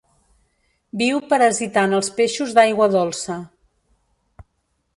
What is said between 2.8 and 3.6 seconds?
dolça.